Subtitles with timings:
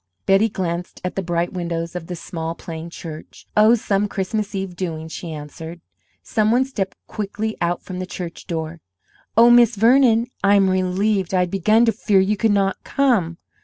[0.25, 3.45] Betty glanced at the bright windows of the small plain church.
[3.55, 5.79] "Oh, some Christmas eve doings," she answered.
[6.23, 8.81] Some one stepped quickly out from the church door.
[9.37, 11.35] "Oh, Miss Vernon, I am relieved!
[11.35, 13.37] I had begun to fear you could not come."